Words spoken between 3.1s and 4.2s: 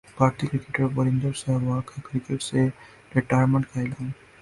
retirement کا اعلان